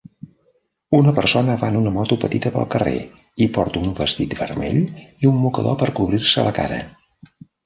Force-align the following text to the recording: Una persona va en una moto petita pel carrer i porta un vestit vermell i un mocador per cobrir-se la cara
Una 0.99 1.11
persona 1.17 1.57
va 1.63 1.67
en 1.73 1.77
una 1.81 1.91
moto 1.97 2.17
petita 2.23 2.51
pel 2.55 2.65
carrer 2.77 2.95
i 3.47 3.49
porta 3.59 3.83
un 3.89 3.93
vestit 4.01 4.35
vermell 4.41 4.81
i 5.05 5.31
un 5.35 5.39
mocador 5.45 5.79
per 5.85 5.93
cobrir-se 6.03 6.49
la 6.51 6.57
cara 6.63 6.83